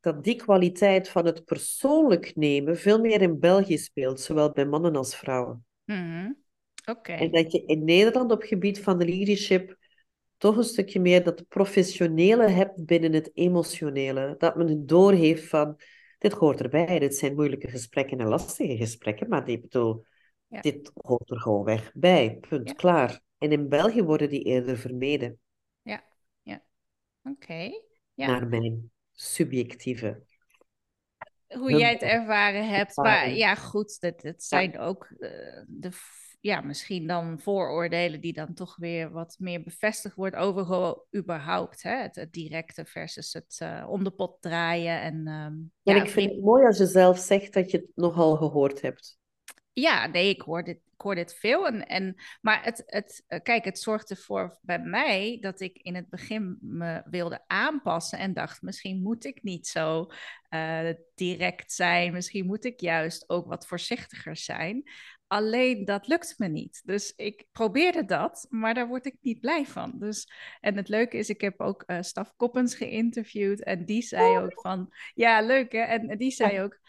[0.00, 4.96] dat die kwaliteit van het persoonlijk nemen veel meer in België speelt, zowel bij mannen
[4.96, 5.66] als vrouwen.
[6.88, 7.12] Oké.
[7.12, 9.76] En dat je in Nederland op gebied van de leadership
[10.36, 14.34] toch een stukje meer dat professionele hebt binnen het emotionele.
[14.38, 15.80] Dat men het doorheeft van,
[16.18, 20.04] dit hoort erbij, dit zijn moeilijke gesprekken en lastige gesprekken, maar die bedoel,
[20.46, 20.60] Ja.
[20.60, 22.74] dit hoort er gewoon weg bij, punt, Ja.
[22.74, 23.20] klaar.
[23.38, 25.38] En in België worden die eerder vermeden,
[27.22, 27.70] Oké.
[28.14, 28.26] Ja.
[28.26, 30.22] naar mijn subjectieve.
[31.48, 32.96] Hoe jij het ervaren hebt.
[32.96, 35.30] Maar ja, goed, dat, dat zijn ook eh,
[35.66, 35.90] de,
[36.40, 41.96] ja, misschien dan vooroordelen die dan toch weer wat meer bevestigd wordt over überhaupt hè,
[41.96, 45.00] het, het directe versus het eh, om de pot draaien.
[45.00, 48.36] En, En ja, ik vind het mooi als je zelf zegt dat je het nogal
[48.36, 49.18] gehoord hebt.
[49.72, 51.66] Ja, nee, ik hoor dit, ik hoor dit veel.
[51.66, 55.94] En, en, maar het, het, eh, kijk, het zorgde voor bij mij dat ik in
[55.94, 60.10] het begin me wilde aanpassen en dacht, misschien moet ik niet zo
[60.48, 62.12] eh, direct zijn.
[62.12, 64.90] Misschien moet ik juist ook wat voorzichtiger zijn.
[65.26, 66.82] Alleen dat lukt me niet.
[66.84, 69.92] Dus ik probeerde dat, maar daar word ik niet blij van.
[69.98, 74.38] Dus, en het leuke is, ik heb ook eh Staf Koppens geïnterviewd en die zei
[74.38, 75.82] ook van, ja, leuk hè.
[75.82, 76.80] En die zei ook,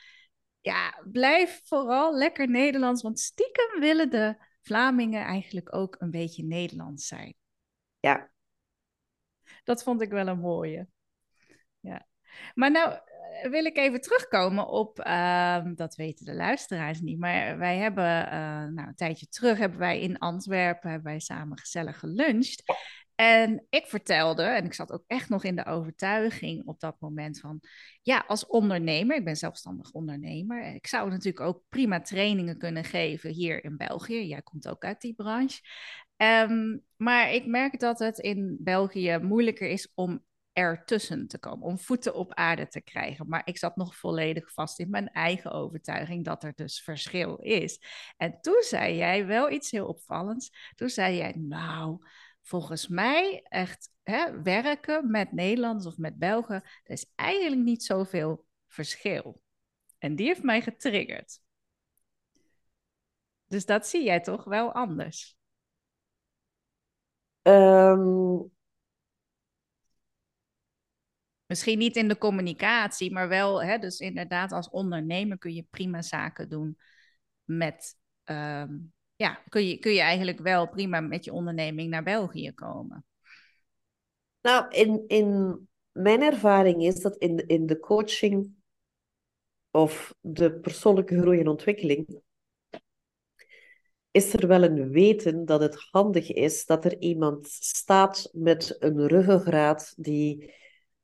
[0.62, 7.08] ja, blijf vooral lekker Nederlands, want stiekem willen de Vlamingen eigenlijk ook een beetje Nederlands
[7.08, 7.36] zijn.
[8.00, 8.32] Ja,
[9.63, 10.88] Dat vond ik wel een mooie.
[11.80, 12.08] Ja.
[12.54, 17.58] Maar nou eh, wil ik even terugkomen op, ehm, dat weten de luisteraars niet, maar
[17.58, 22.00] wij hebben, eh, nou een tijdje terug hebben wij in Antwerpen, hebben wij samen gezellig
[22.00, 22.63] geluncht.
[23.20, 27.40] En ik vertelde, en ik zat ook echt nog in de overtuiging op dat moment
[27.40, 27.60] van,
[28.02, 33.30] ja, als ondernemer, ik ben zelfstandig ondernemer, ik zou natuurlijk ook prima trainingen kunnen geven
[33.30, 34.28] hier in België.
[34.28, 35.62] Jij komt ook uit die branche.
[36.16, 41.80] Ehm, maar ik merk dat het in België moeilijker is om ertussen te komen, om
[41.80, 43.28] voeten op aarde te krijgen.
[43.28, 47.80] Maar ik zat nog volledig vast in mijn eigen overtuiging dat er dus verschil is.
[48.18, 50.74] En toen zei jij wel iets heel opvallends.
[50.76, 52.00] Toen zei jij, nou,
[52.50, 58.46] volgens mij echt hè, werken met Nederlanders of met Belgen, er is eigenlijk niet zoveel
[58.68, 59.42] verschil.
[59.98, 61.42] En die heeft mij getriggerd.
[63.48, 65.38] Dus dat zie jij toch wel anders.
[67.42, 68.38] Ehm,
[71.46, 76.02] Misschien niet in de communicatie, maar wel, hè, dus inderdaad als ondernemer kun je prima
[76.02, 76.78] zaken doen
[77.44, 78.78] met, ehm,
[79.20, 83.06] ja, kun je, kun je eigenlijk wel prima met je onderneming naar België komen.
[84.42, 85.58] nou, in, in
[85.92, 88.52] mijn ervaring is dat in, in de coaching
[89.72, 92.22] of de persoonlijke groei en ontwikkeling
[94.12, 99.08] is er wel een weten dat het handig is dat er iemand staat met een
[99.08, 100.54] ruggengraat die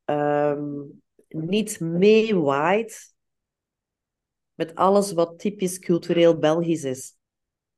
[0.05, 0.83] ehm,
[1.27, 3.13] niet meewaait
[4.53, 7.15] met alles wat typisch cultureel Belgisch is.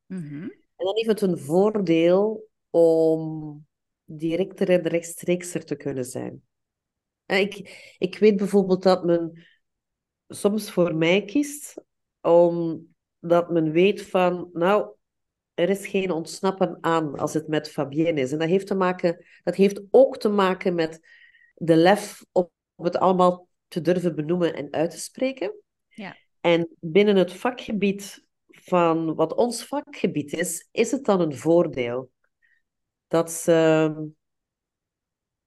[0.07, 0.41] Mhm.
[0.75, 3.65] En dan heeft het een voordeel om
[4.03, 6.41] directer en rechtstreekser te kunnen zijn.
[7.25, 9.47] En ik, ik weet bijvoorbeeld dat men
[10.27, 11.81] soms voor mij kiest,
[12.21, 14.95] omdat men weet van, nou,
[15.53, 18.31] er is geen ontsnappen aan als het met Fabienne is.
[18.31, 20.99] En dat heeft, te maken, dat heeft ook te maken met
[21.55, 25.53] de lef om het allemaal te durven benoemen en uit te spreken.
[25.87, 26.17] Ja.
[26.41, 28.25] En binnen het vakgebied
[28.67, 32.11] van wat ons vakgebied is, is het dan een voordeel
[33.07, 34.11] dat ze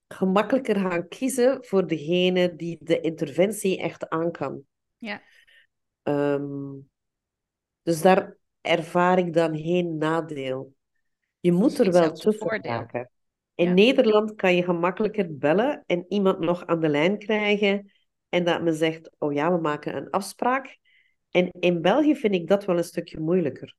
[0.08, 4.62] gemakkelijker gaan kiezen voor degene die de interventie echt aan kan.
[4.96, 5.22] Ja.
[6.02, 6.72] Ehm,
[7.82, 10.74] dus daar ervaar ik dan geen nadeel.
[11.40, 13.10] Je moet Misschien er wel tussen raken.
[13.54, 13.72] In Ja.
[13.72, 17.90] Nederland kan je gemakkelijker bellen en iemand nog aan de lijn krijgen
[18.28, 20.78] en dat men zegt, oh ja, we maken een afspraak.
[21.30, 23.76] En in België vind ik dat wel een stukje moeilijker.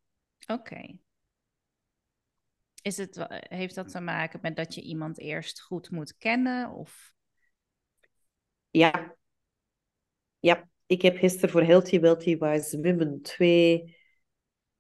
[0.47, 0.97] Oké.
[2.81, 6.71] Is het, heeft dat te maken met dat je iemand eerst goed moet kennen?
[6.71, 7.13] Of...
[8.69, 9.15] Ja.
[10.39, 13.97] Ja, ik heb gisteren voor Healthy Wealthy Wise Women twee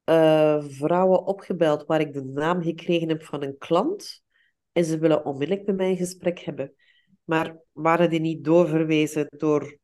[0.03, 4.23] eh, vrouwen opgebeld waar ik de naam gekregen heb van een klant.
[4.71, 6.73] en ze willen onmiddellijk met mij een gesprek hebben.
[7.23, 9.79] Maar waren die niet doorverwezen door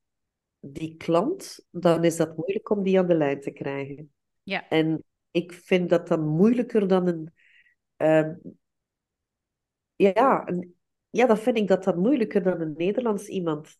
[0.59, 4.13] die klant, dan is dat moeilijk om die aan de lijn te krijgen.
[4.43, 4.69] Ja.
[4.69, 7.33] En ik vind dat dan moeilijker dan een.
[7.95, 8.33] ehm,
[9.95, 10.75] ja, een,
[11.09, 13.77] ja, dat vind ik dat dan moeilijker dan een Nederlands iemand.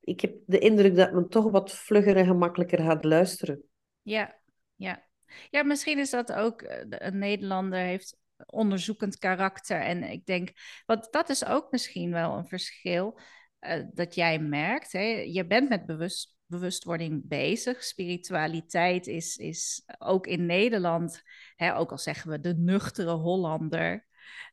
[0.00, 3.62] Ik heb de indruk dat men toch wat vlugger en gemakkelijker gaat luisteren.
[4.02, 4.38] Ja,
[4.76, 5.08] ja.
[5.50, 9.80] Ja, misschien is dat ook, eh, een Nederlander heeft onderzoekend karakter.
[9.80, 10.50] En ik denk,
[10.86, 13.20] want dat is ook misschien wel een verschil
[13.60, 14.92] eh, dat jij merkt.
[14.92, 15.24] Hè?
[15.26, 17.84] Je bent met bewust, bewustwording bezig.
[17.84, 21.22] Spiritualiteit is, is ook in Nederland,
[21.56, 24.08] hè, ook al zeggen we de nuchtere Hollander.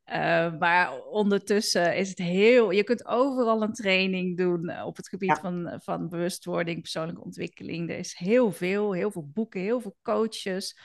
[0.06, 2.72] Uh, maar ondertussen is het heel.
[2.72, 5.40] Je kunt overal een training doen eh, op het gebied Ja.
[5.40, 7.90] van, van bewustwording, persoonlijke ontwikkeling.
[7.90, 10.80] Er is heel veel, heel veel boeken, heel veel coaches.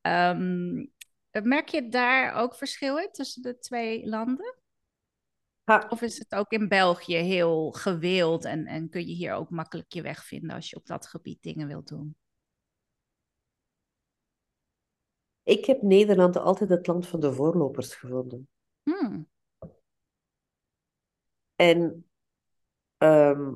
[0.00, 0.84] Ehm,
[1.42, 4.56] merk je daar ook verschil in tussen de twee landen?
[5.68, 9.50] Ha, Of is het ook in België heel gewild en, en kun je hier ook
[9.50, 12.16] makkelijk je weg vinden als je op dat gebied dingen wilt doen?
[15.48, 18.48] ik heb Nederland altijd het land van de voorlopers gevonden.
[18.82, 19.28] Hmm.
[21.56, 22.08] En
[22.96, 23.54] ehm,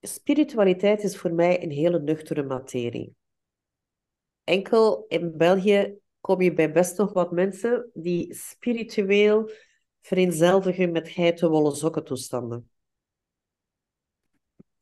[0.00, 3.14] spiritualiteit is voor mij een hele nuchtere materie.
[4.44, 9.50] Enkel in België kom je bij best nog wat mensen die spiritueel
[10.00, 12.70] vereenzelvigen met geitenwolle sokken toestanden.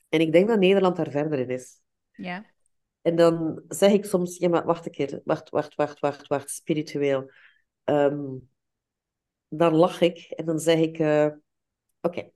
[0.08, 1.80] En ik denk dat Nederland daar verder in is.
[2.12, 2.46] Ja.
[3.00, 6.50] En dan zeg ik soms, ja, maar wacht een keer, wacht, wacht, wacht, wacht, wacht,
[6.50, 7.30] spiritueel.
[7.84, 8.36] Ehm,
[9.48, 11.28] dan lach ik en dan zeg ik, eh,
[12.00, 12.30] oké,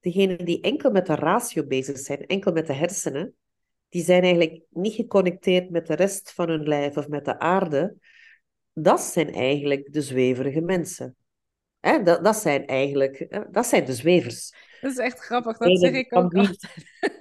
[0.00, 3.36] degenen die enkel met de ratio bezig zijn, enkel met de hersenen,
[3.88, 7.96] die zijn eigenlijk niet geconnecteerd met de rest van hun lijf of met de aarde.
[8.74, 11.16] Dat zijn eigenlijk de zweverige mensen.
[11.80, 14.54] Hè, dat, dat zijn eigenlijk, dat zijn de zwevers.
[14.80, 16.58] Dat is echt grappig, dat Degene zeg ik ook wie-.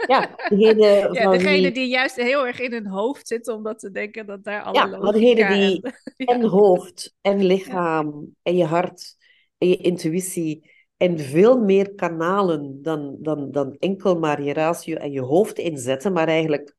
[0.08, 3.92] Ja, degene Ja, degene wie- die juist heel erg in hun hoofd zitten, omdat ze
[3.92, 5.96] denken dat daar alle Ja, maar degene die- en...
[6.16, 9.16] En hoofd, en lichaam, en je hart,
[9.58, 10.72] en je intuïtie.
[10.98, 16.14] En veel meer kanalen dan, dan, dan enkel maar je ratio en je hoofd inzetten,
[16.14, 16.76] maar eigenlijk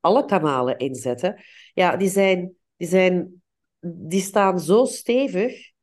[0.00, 1.42] alle kanalen inzetten.
[1.74, 3.42] Ja, die, zijn, die, zijn,
[3.80, 5.74] die staan zo stevig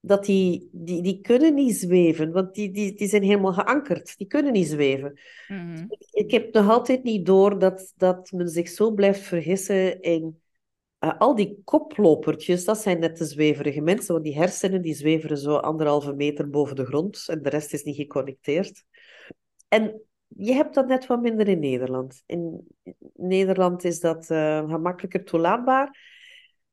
[0.00, 4.16] dat die, die, die kunnen niet zweven, want die, die, die zijn helemaal geankerd.
[4.16, 5.20] Die kunnen niet zweven.
[5.48, 5.84] Mhm.
[6.12, 10.40] Ik heb nog altijd niet door dat, dat men zich zo blijft vergissen in
[10.98, 12.64] eh, al die koplopertjes.
[12.64, 16.76] Dat zijn net de zweverige mensen, want die hersenen die zweveren zo anderhalve meter boven
[16.76, 18.84] de grond en de rest is niet geconnecteerd.
[19.68, 22.22] En je hebt dat net wat minder in Nederland.
[22.26, 22.66] In
[23.14, 26.09] Nederland is dat eh, gemakkelijker toelaatbaar.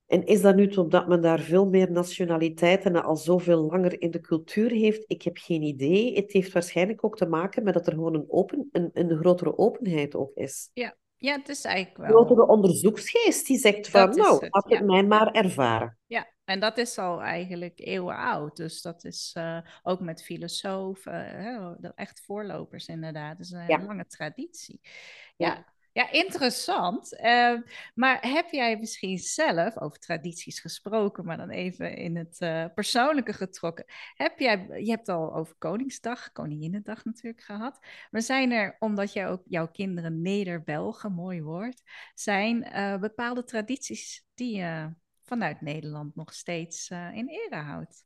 [0.08, 4.22] En is dat nu omdat men daar veel meer nationaliteiten al zoveel langer in de
[4.22, 5.04] cultuur heeft?
[5.08, 6.16] Ik heb geen idee.
[6.16, 9.58] Het heeft waarschijnlijk ook te maken met dat er gewoon een, open, een, een grotere
[9.58, 10.70] openheid ook is.
[11.20, 12.46] Ja, het is eigenlijk Een grotere wel...
[12.46, 14.86] onderzoeksgeest die zegt van, Dat nou, het, laat het ja.
[14.86, 15.98] mij maar ervaren.
[16.06, 18.56] Ja, en dat is al eigenlijk eeuwen oud.
[18.56, 23.38] Dus dat is eh, ook met filosofen, de echt voorlopers inderdaad.
[23.38, 23.84] Het is een Ja.
[23.86, 24.80] lange traditie.
[25.38, 25.66] Ja.
[25.98, 27.16] Ja, interessant.
[27.16, 27.60] Eh,
[27.96, 33.34] maar heb jij misschien zelf, over tradities gesproken, maar dan even in het eh, persoonlijke
[33.34, 33.86] getrokken.
[34.16, 37.80] Heb jij, je hebt al over Koningsdag, Koninginnedag natuurlijk gehad.
[38.12, 41.82] Maar zijn er, omdat jij ook jouw kinderen Neder-Belgen, mooi woord,
[42.14, 48.06] zijn eh, bepaalde tradities die je vanuit Nederland nog steeds eh, in ere houdt?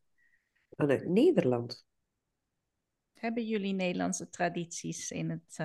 [0.69, 1.85] Vanuit Nederland.
[3.13, 5.59] Hebben jullie Nederlandse tradities in het...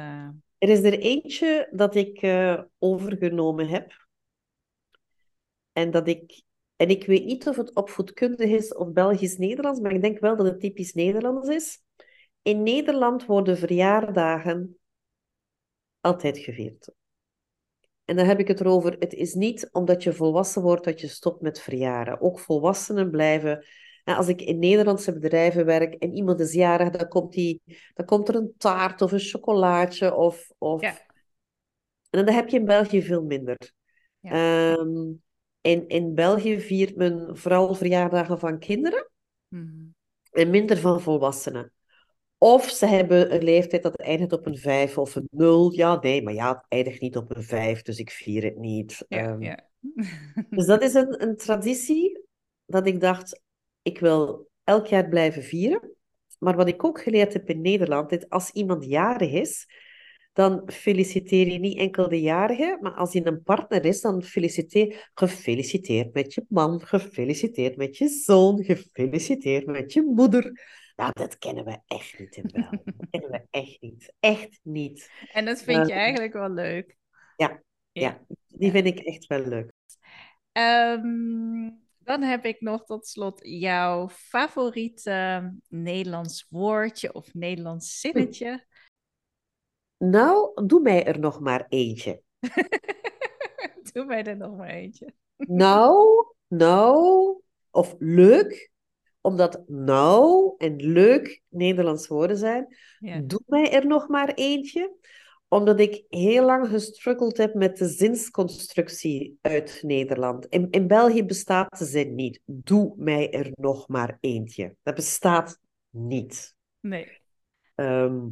[0.59, 4.07] Er is er eentje dat ik eh, overgenomen heb.
[5.73, 6.45] En dat ik...
[6.77, 10.47] En ik weet niet of het opvoedkundig is of Belgisch-Nederlands, maar ik denk wel dat
[10.47, 11.83] het typisch Nederlands is.
[12.42, 14.79] In Nederland worden verjaardagen
[16.01, 16.88] altijd gevierd.
[18.05, 21.09] En dan heb ik het erover, het is niet omdat je volwassen wordt dat je
[21.09, 22.21] stopt met verjaren.
[22.21, 23.64] Ook volwassenen blijven.
[24.07, 27.62] En als ik in Nederlandse bedrijven werk en iemand is jarig, dan komt, die,
[27.95, 30.14] dan komt er een taart of een chocolaatje.
[30.14, 30.81] Of, of...
[30.81, 31.05] Ja.
[32.11, 33.73] En dat heb je in België veel minder.
[34.21, 34.31] Ja.
[34.31, 35.12] Ehm,
[35.61, 39.11] in, in België viert men vooral verjaardagen van kinderen
[39.49, 39.85] mhm.
[40.30, 41.72] en minder van volwassenen.
[42.39, 45.72] Of ze hebben een leeftijd dat eindigt op een 5 of een 0.
[45.72, 49.05] Ja, nee, maar ja, het eindigt niet op een 5, dus ik vier het niet.
[49.09, 49.68] Ja, Ehm, ja.
[50.51, 52.24] Dus dat is een, een traditie
[52.66, 53.41] dat ik dacht,
[53.87, 55.95] ik wil elk jaar blijven vieren.
[56.39, 59.66] Maar wat ik ook geleerd heb in Nederland, is als iemand jarig is,
[60.32, 65.11] dan feliciteer je niet enkel de jarige, maar als hij een partner is, dan feliciteer
[65.14, 70.61] gefeliciteerd met je man, gefeliciteerd met je zoon, gefeliciteerd met je moeder.
[70.97, 72.82] Nou, dat kennen we echt niet in België.
[72.97, 74.12] Dat kennen we echt niet.
[74.20, 75.11] Echt niet.
[75.32, 76.97] En dat vind je eigenlijk wel leuk?
[77.37, 77.62] Ja,
[77.93, 78.20] ja.
[78.47, 79.72] die vind ik echt wel leuk.
[80.53, 81.68] Ehm,
[82.07, 88.66] dan heb ik nog tot slot jouw favoriete Nederlands woordje of Nederlands zinnetje.
[89.96, 92.22] Nou, doe mij er nog maar eentje.
[93.92, 95.14] doe mij er nog maar eentje.
[95.36, 97.40] nou, nou,
[97.70, 98.70] of leuk,
[99.20, 102.76] omdat nou en leuk Nederlands woorden zijn.
[103.24, 104.96] Doe mij er nog maar eentje,
[105.49, 110.47] omdat ik heel lang gestruggeld heb met de zinsconstructie uit Nederland.
[110.47, 112.40] In, in België bestaat de zin niet.
[112.44, 114.76] Doe mij er nog maar eentje.
[114.82, 115.59] Dat bestaat
[115.90, 116.55] niet.
[116.80, 117.20] Nee.
[117.74, 118.28] Ehm,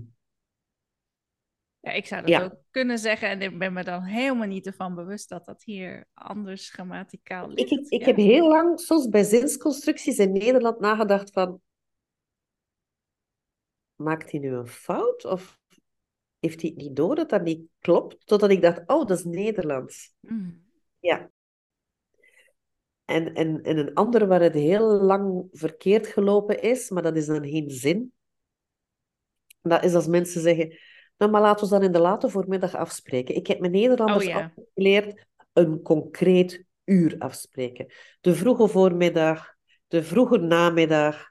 [1.85, 4.95] ja, ik zou dat ook kunnen zeggen en ik ben me dan helemaal niet ervan
[4.95, 7.71] bewust dat dat hier anders grammaticaal ligt.
[7.71, 11.61] Ik, ik, heb heel lang, soms bij zinsconstructies in Nederland, nagedacht van...
[13.95, 15.25] Maakt hij nu een fout?
[15.25, 15.59] Of
[16.45, 18.27] heeft hij het niet door dat dat niet klopt?
[18.27, 20.15] Totdat ik dacht, oh, dat is Nederlands.
[20.21, 20.63] Mm.
[20.99, 21.31] Ja.
[23.05, 27.27] En, en, en een andere waar het heel lang verkeerd gelopen is, maar dat is
[27.27, 28.13] dan geen zin.
[29.61, 30.79] Dat is als mensen zeggen
[31.17, 33.35] nou, maar laten we dan in de late voormiddag afspreken.
[33.35, 37.93] Ik heb mijn Nederlanders oh, geleerd een concreet uur afspreken.
[38.21, 39.55] De vroege voormiddag,
[39.87, 41.31] de vroege namiddag.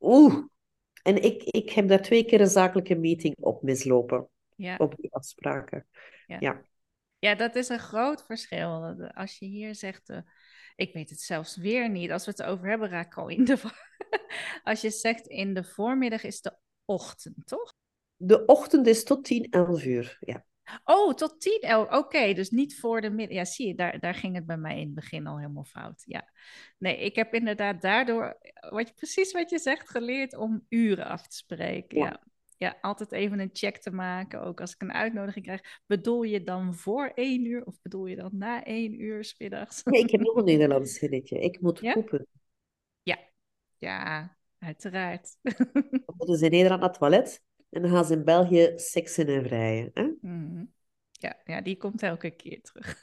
[0.00, 0.44] Oeh.
[1.08, 4.28] En ik, ik heb daar twee keer een zakelijke meeting op mislopen.
[4.56, 4.76] Ja.
[4.76, 5.86] Op die afspraken.
[6.26, 6.36] Ja.
[6.40, 6.62] ja.
[7.18, 7.34] ja.
[7.34, 8.96] dat is een groot verschil.
[9.14, 10.18] Als je hier zegt, uh,
[10.76, 12.10] ik weet het zelfs weer niet.
[12.10, 13.58] Als we het over hebben, raak ik al in de...
[14.64, 17.74] Als je zegt in de voormiddag is de ochtend, toch?
[18.16, 20.16] De ochtend is tot 10, 11 uur.
[20.20, 20.44] Ja.
[20.84, 21.90] Oh, tot 10, 11.
[21.90, 23.36] Oké, dus niet voor de middag.
[23.36, 26.02] Ja, zie je, daar, daar ging het bij mij in het begin al helemaal fout.
[26.06, 26.30] Ja.
[26.78, 28.38] Nee, ik heb inderdaad daardoor,
[28.70, 31.98] wat je, precies wat je zegt, geleerd om uren af te spreken.
[31.98, 32.20] Ja.
[32.56, 32.78] ja.
[32.80, 34.42] altijd even een check te maken.
[34.42, 35.80] Ook als ik een uitnodiging krijg.
[35.86, 39.82] Bedoel je dan voor 1 uur of bedoel je dan na 1 uur s middags?
[39.82, 41.40] Nee, ik heb nog een Nederlands zinnetje.
[41.40, 41.92] Ik moet ja?
[41.92, 42.26] poepen.
[43.02, 43.18] Ja,
[43.78, 45.36] ja, uiteraard.
[46.16, 47.46] moeten ze in Nederland naar het toilet?
[47.70, 49.90] En dan gaan ze in België seksen en vrijen.
[49.94, 50.10] Hè?
[50.20, 50.64] Mhm.
[51.10, 52.98] Ja, ja, die komt elke keer terug.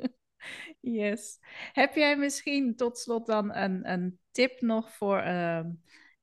[0.80, 1.38] yes.
[1.72, 5.64] Heb jij misschien tot slot dan een, een tip nog voor, uh,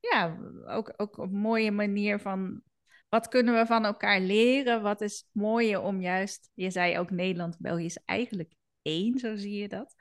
[0.00, 2.62] ja, ook, ook een mooie manier van,
[3.08, 4.82] wat kunnen we van elkaar leren?
[4.82, 8.52] Wat is mooie om juist, je zei ook Nederland, België is eigenlijk
[8.82, 9.94] één, zo zie je dat.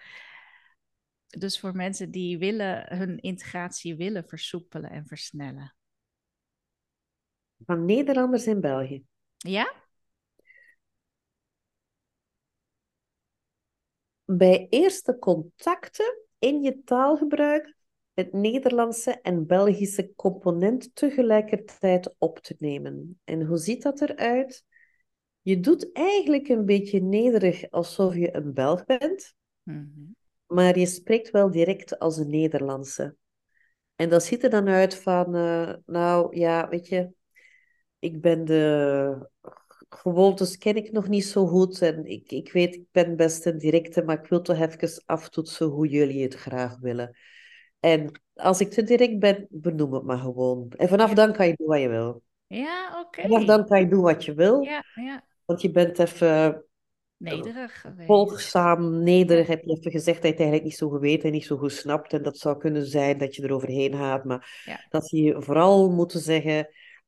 [1.27, 5.74] Dus voor mensen die willen, hun integratie willen versoepelen en versnellen.
[7.65, 9.03] Van Nederlanders in België.
[9.37, 9.73] Ja?
[14.25, 17.75] Bij eerste contacten in je taalgebruik
[18.15, 23.19] het Nederlandse en Belgische component tegelijkertijd op te nemen.
[23.23, 24.63] En hoe ziet dat eruit?
[25.41, 29.33] Je doet eigenlijk een beetje nederig alsof je een Belg bent,
[29.63, 29.87] mhm.
[30.45, 33.15] maar je spreekt wel direct als een Nederlandse.
[33.95, 37.09] En dat ziet er dan uit van, uh, nou ja, weet je,
[38.05, 39.29] ik ben de
[39.89, 41.81] gewoontes ken ik nog niet zo goed.
[41.81, 45.67] En ik, ik weet, ik ben best een directe, maar ik wil toch even aftoetsen
[45.67, 47.17] hoe jullie het graag willen.
[47.79, 50.71] En als ik te direct ben, benoem het maar gewoon.
[50.77, 52.23] En vanaf dan kan je doen wat je wil.
[52.47, 53.21] Ja, oké.
[53.21, 54.61] Vanaf dan kan je doen wat je wil.
[54.61, 55.23] Ja, ja.
[55.45, 56.65] Want je bent even...
[57.17, 58.07] Nederig geweest.
[58.07, 61.45] Volgzaam, nederig, heb je even gezegd dat je het eigenlijk niet zo geweten en niet
[61.45, 62.13] zo goed snapt.
[62.13, 64.23] En dat zou kunnen zijn dat je eroverheen gaat.
[64.23, 64.85] Maar ja.
[64.89, 66.67] dat je vooral moeten zeggen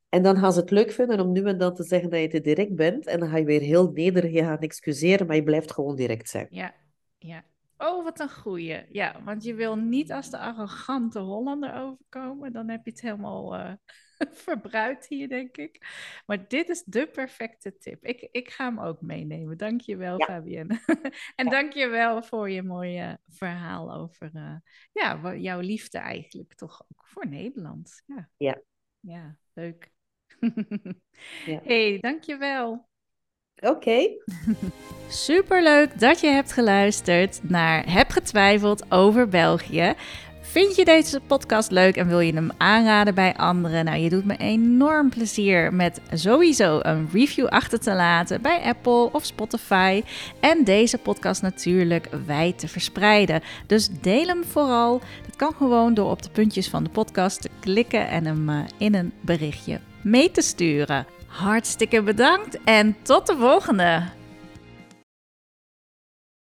[0.10, 2.28] en dan gaan ze het leuk vinden om nu en dan te zeggen dat je
[2.28, 3.06] te direct bent.
[3.06, 6.48] En dan ga je weer heel nederig gaan excuseren, maar je blijft gewoon direct zijn.
[6.50, 6.74] Ja,
[7.18, 7.44] ja.
[7.78, 8.86] Oh, wat een goeie.
[8.90, 12.54] Ja, want je wil niet als de arrogante Hollander overkomen.
[12.54, 13.74] Dan heb je het helemaal uh,
[14.46, 15.86] verbruikt hier, denk ik.
[16.26, 18.04] Maar dit is de perfecte tip.
[18.06, 19.58] Ik, ik ga hem ook meenemen.
[19.58, 20.26] Dank je wel, ja.
[20.26, 20.80] Fabienne.
[21.36, 21.52] en ja.
[21.52, 24.56] dank je wel voor je mooie verhaal over uh,
[24.92, 28.04] ja, jouw liefde eigenlijk toch ook voor Nederland.
[28.06, 28.62] Ja, ja.
[29.00, 29.96] ja leuk
[31.46, 31.60] ja.
[31.70, 32.86] hey, dankjewel.
[33.56, 33.70] Oké.
[33.70, 34.18] Okay.
[35.10, 39.96] Superleuk dat je hebt geluisterd naar Heb getwijfeld over België.
[40.52, 43.86] Vind je deze podcast leuk en wil je hem aanraden bij anderen?
[43.86, 49.10] Nou, je doet me enorm plezier met sowieso een review achter te laten bij Apple
[49.12, 50.04] of Spotify.
[50.40, 53.42] En deze podcast natuurlijk wijd te verspreiden.
[53.66, 55.02] Dus deel hem vooral.
[55.26, 58.60] Dat kan gewoon door op de puntjes van de podcast te klikken en hem eh,
[58.78, 59.80] in een berichtje
[60.10, 61.06] mee te sturen.
[61.28, 64.17] Hartstikke bedankt en tot de volgende!